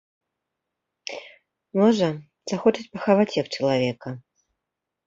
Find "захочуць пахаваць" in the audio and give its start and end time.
2.53-3.31